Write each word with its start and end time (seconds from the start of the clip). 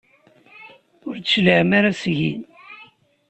Ur 1.07 1.15
d-tecliɛem 1.17 1.71
ara 1.77 1.91
seg-i? 2.01 2.33